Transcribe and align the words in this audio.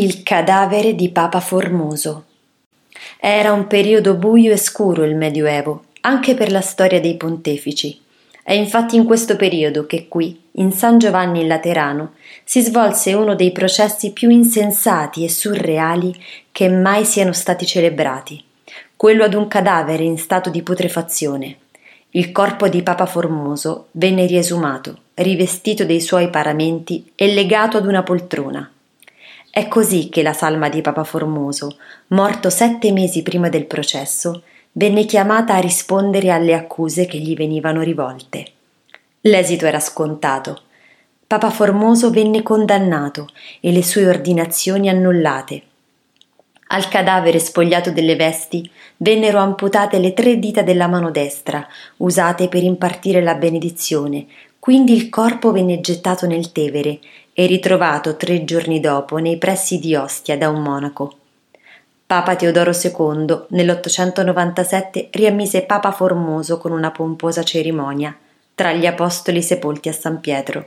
Il 0.00 0.22
cadavere 0.22 0.94
di 0.94 1.08
Papa 1.08 1.40
Formoso. 1.40 2.26
Era 3.18 3.50
un 3.50 3.66
periodo 3.66 4.14
buio 4.14 4.52
e 4.52 4.56
scuro 4.56 5.02
il 5.02 5.16
Medioevo, 5.16 5.86
anche 6.02 6.36
per 6.36 6.52
la 6.52 6.60
storia 6.60 7.00
dei 7.00 7.16
pontefici. 7.16 8.00
È 8.44 8.52
infatti 8.52 8.94
in 8.94 9.04
questo 9.04 9.34
periodo 9.34 9.86
che 9.86 10.06
qui, 10.06 10.40
in 10.52 10.70
San 10.70 10.98
Giovanni 10.98 11.40
in 11.40 11.48
Laterano, 11.48 12.12
si 12.44 12.60
svolse 12.60 13.12
uno 13.14 13.34
dei 13.34 13.50
processi 13.50 14.12
più 14.12 14.30
insensati 14.30 15.24
e 15.24 15.28
surreali 15.28 16.14
che 16.52 16.68
mai 16.68 17.04
siano 17.04 17.32
stati 17.32 17.66
celebrati, 17.66 18.40
quello 18.94 19.24
ad 19.24 19.34
un 19.34 19.48
cadavere 19.48 20.04
in 20.04 20.16
stato 20.16 20.48
di 20.48 20.62
putrefazione. 20.62 21.56
Il 22.10 22.30
corpo 22.30 22.68
di 22.68 22.84
Papa 22.84 23.06
Formoso 23.06 23.88
venne 23.90 24.26
riesumato, 24.26 24.96
rivestito 25.14 25.84
dei 25.84 26.00
suoi 26.00 26.30
paramenti 26.30 27.10
e 27.16 27.34
legato 27.34 27.78
ad 27.78 27.84
una 27.84 28.04
poltrona. 28.04 28.70
È 29.58 29.66
così 29.66 30.08
che 30.08 30.22
la 30.22 30.34
salma 30.34 30.68
di 30.68 30.80
Papa 30.82 31.02
Formoso, 31.02 31.78
morto 32.10 32.48
sette 32.48 32.92
mesi 32.92 33.24
prima 33.24 33.48
del 33.48 33.64
processo, 33.64 34.44
venne 34.70 35.04
chiamata 35.04 35.56
a 35.56 35.58
rispondere 35.58 36.30
alle 36.30 36.54
accuse 36.54 37.06
che 37.06 37.18
gli 37.18 37.34
venivano 37.34 37.82
rivolte. 37.82 38.52
L'esito 39.22 39.66
era 39.66 39.80
scontato. 39.80 40.60
Papa 41.26 41.50
Formoso 41.50 42.12
venne 42.12 42.44
condannato 42.44 43.26
e 43.58 43.72
le 43.72 43.82
sue 43.82 44.06
ordinazioni 44.06 44.88
annullate. 44.88 45.62
Al 46.68 46.88
cadavere 46.88 47.40
spogliato 47.40 47.90
delle 47.90 48.14
vesti 48.14 48.70
vennero 48.98 49.38
amputate 49.38 49.98
le 49.98 50.12
tre 50.12 50.38
dita 50.38 50.62
della 50.62 50.86
mano 50.86 51.10
destra, 51.10 51.66
usate 51.96 52.46
per 52.46 52.62
impartire 52.62 53.20
la 53.22 53.34
benedizione, 53.34 54.24
quindi 54.68 54.94
il 54.94 55.08
corpo 55.08 55.50
venne 55.50 55.80
gettato 55.80 56.26
nel 56.26 56.52
Tevere 56.52 56.98
e 57.32 57.46
ritrovato 57.46 58.18
tre 58.18 58.44
giorni 58.44 58.80
dopo 58.80 59.16
nei 59.16 59.38
pressi 59.38 59.78
di 59.78 59.94
Ostia 59.94 60.36
da 60.36 60.50
un 60.50 60.60
monaco. 60.60 61.16
Papa 62.04 62.36
Teodoro 62.36 62.72
II 62.72 63.46
nell'897 63.48 65.06
riammise 65.12 65.62
Papa 65.62 65.90
Formoso 65.90 66.58
con 66.58 66.72
una 66.72 66.90
pomposa 66.90 67.42
cerimonia 67.42 68.14
tra 68.54 68.74
gli 68.74 68.84
apostoli 68.84 69.40
sepolti 69.40 69.88
a 69.88 69.94
San 69.94 70.20
Pietro. 70.20 70.66